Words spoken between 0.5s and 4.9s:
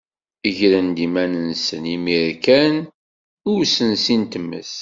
Gren-d iman-nsen imir kan i usensi n tmes.